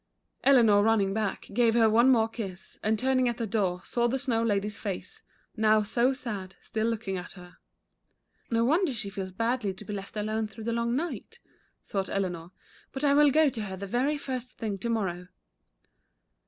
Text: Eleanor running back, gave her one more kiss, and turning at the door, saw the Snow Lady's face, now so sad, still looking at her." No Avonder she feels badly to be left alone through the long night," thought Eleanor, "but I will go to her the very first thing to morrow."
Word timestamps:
Eleanor 0.43 0.81
running 0.81 1.13
back, 1.13 1.47
gave 1.53 1.75
her 1.75 1.87
one 1.87 2.09
more 2.09 2.27
kiss, 2.27 2.79
and 2.81 2.97
turning 2.97 3.29
at 3.29 3.37
the 3.37 3.45
door, 3.45 3.83
saw 3.85 4.07
the 4.07 4.17
Snow 4.17 4.41
Lady's 4.41 4.79
face, 4.79 5.21
now 5.55 5.83
so 5.83 6.11
sad, 6.11 6.55
still 6.59 6.87
looking 6.87 7.17
at 7.17 7.33
her." 7.33 7.57
No 8.49 8.65
Avonder 8.65 8.95
she 8.95 9.11
feels 9.11 9.31
badly 9.31 9.75
to 9.75 9.85
be 9.85 9.93
left 9.93 10.17
alone 10.17 10.47
through 10.47 10.63
the 10.63 10.73
long 10.73 10.95
night," 10.95 11.39
thought 11.85 12.09
Eleanor, 12.09 12.49
"but 12.91 13.03
I 13.03 13.13
will 13.13 13.29
go 13.29 13.49
to 13.49 13.61
her 13.61 13.77
the 13.77 13.85
very 13.85 14.17
first 14.17 14.53
thing 14.53 14.79
to 14.79 14.89
morrow." 14.89 15.27